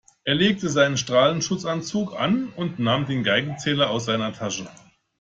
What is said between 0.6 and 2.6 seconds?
seinen Strahlenschutzanzug an